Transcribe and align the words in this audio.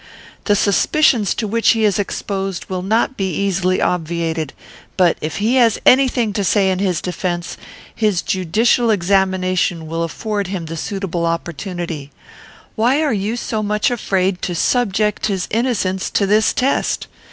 The 0.45 0.55
suspicions 0.55 1.35
to 1.35 1.47
which 1.47 1.69
he 1.73 1.85
is 1.85 1.99
exposed 1.99 2.65
will 2.69 2.81
not 2.81 3.11
easily 3.19 3.75
be 3.75 3.81
obviated; 3.83 4.51
but, 4.97 5.15
if 5.21 5.37
he 5.37 5.57
has 5.57 5.77
any 5.85 6.07
thing 6.07 6.33
to 6.33 6.43
say 6.43 6.71
in 6.71 6.79
his 6.79 7.01
defence, 7.03 7.55
his 7.93 8.23
judicial 8.23 8.89
examination 8.89 9.85
will 9.85 10.01
afford 10.01 10.47
him 10.47 10.65
the 10.65 10.75
suitable 10.75 11.27
opportunity. 11.27 12.09
Why 12.75 13.03
are 13.03 13.13
you 13.13 13.37
so 13.37 13.61
much 13.61 13.91
afraid 13.91 14.41
to 14.41 14.55
subject 14.55 15.27
his 15.27 15.47
innocence 15.51 16.09
to 16.09 16.25
this 16.25 16.51
test? 16.51 17.05